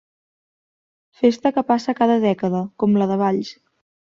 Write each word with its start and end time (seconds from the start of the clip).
Festa 1.19 1.53
que 1.57 1.65
passa 1.73 1.97
cada 2.01 2.17
dècada, 2.27 2.65
com 2.85 2.99
la 3.03 3.13
de 3.13 3.23
Valls. 3.25 3.53